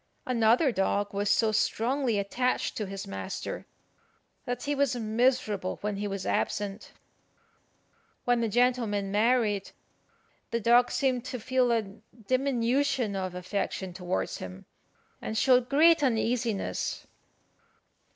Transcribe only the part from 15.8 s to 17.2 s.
uneasiness.